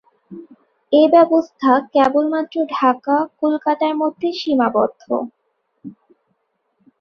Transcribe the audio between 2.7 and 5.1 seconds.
ঢাকা-কলকাতার মধ্যে সীমিত।